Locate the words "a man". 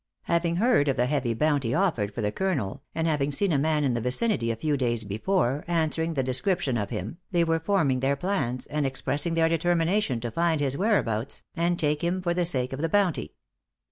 3.51-3.83